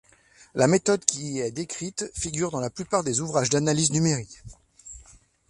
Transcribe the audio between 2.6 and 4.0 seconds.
plupart des ouvrages d'analyse